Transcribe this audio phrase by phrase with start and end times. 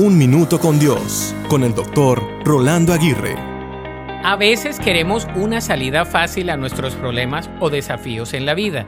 [0.00, 3.34] Un Minuto con Dios, con el doctor Rolando Aguirre.
[4.22, 8.86] A veces queremos una salida fácil a nuestros problemas o desafíos en la vida.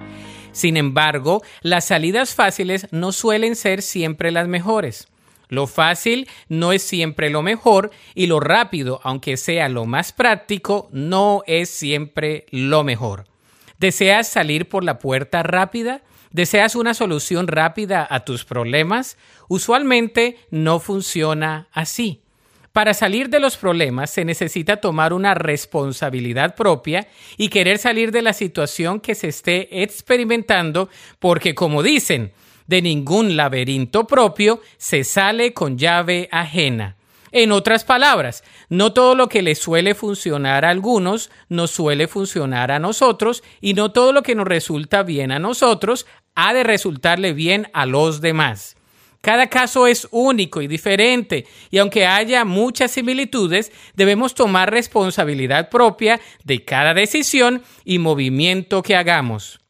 [0.53, 5.09] Sin embargo, las salidas fáciles no suelen ser siempre las mejores.
[5.49, 10.89] Lo fácil no es siempre lo mejor y lo rápido, aunque sea lo más práctico,
[10.93, 13.25] no es siempre lo mejor.
[13.81, 16.03] ¿Deseas salir por la puerta rápida?
[16.33, 19.17] ¿Deseas una solución rápida a tus problemas?
[19.49, 22.21] Usualmente no funciona así.
[22.75, 28.21] Para salir de los problemas se necesita tomar una responsabilidad propia y querer salir de
[28.21, 32.33] la situación que se esté experimentando porque, como dicen,
[32.67, 36.97] de ningún laberinto propio se sale con llave ajena.
[37.33, 42.73] En otras palabras, no todo lo que le suele funcionar a algunos nos suele funcionar
[42.73, 47.33] a nosotros y no todo lo que nos resulta bien a nosotros ha de resultarle
[47.33, 48.77] bien a los demás.
[49.21, 56.21] Cada caso es único y diferente, y aunque haya muchas similitudes, debemos tomar responsabilidad propia
[56.43, 59.61] de cada decisión y movimiento que hagamos.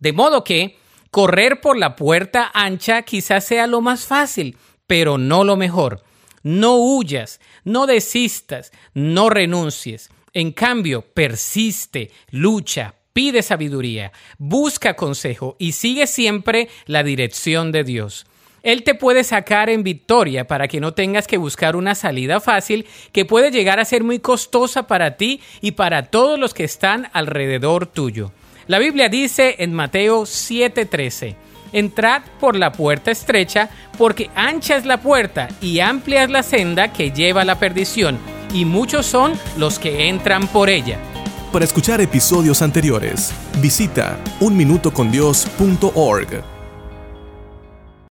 [0.00, 0.76] De modo que
[1.12, 4.56] correr por la puerta ancha quizás sea lo más fácil,
[4.88, 6.02] pero no lo mejor.
[6.42, 10.10] No huyas, no desistas, no renuncies.
[10.32, 18.26] En cambio, persiste, lucha, pide sabiduría, busca consejo y sigue siempre la dirección de Dios.
[18.62, 22.86] Él te puede sacar en victoria para que no tengas que buscar una salida fácil
[23.12, 27.08] que puede llegar a ser muy costosa para ti y para todos los que están
[27.12, 28.32] alrededor tuyo.
[28.66, 31.34] La Biblia dice en Mateo 7:13,
[31.72, 36.92] Entrad por la puerta estrecha, porque ancha es la puerta y amplia es la senda
[36.92, 38.18] que lleva a la perdición,
[38.52, 40.98] y muchos son los que entran por ella.
[41.52, 46.59] Para escuchar episodios anteriores, visita unminutocondios.org.